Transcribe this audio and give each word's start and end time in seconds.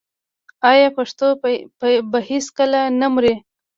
آیا 0.69 0.87
پښتو 0.97 1.27
به 2.11 2.19
هیڅکله 2.29 2.81
نه 2.99 3.07
مري؟ 3.13 3.33